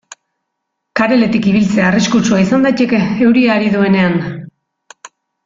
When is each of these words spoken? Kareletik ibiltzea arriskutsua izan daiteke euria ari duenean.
Kareletik 0.99 1.49
ibiltzea 1.51 1.85
arriskutsua 1.89 2.39
izan 2.45 2.65
daiteke 2.69 3.03
euria 3.27 3.53
ari 3.59 3.71
duenean. 3.77 4.19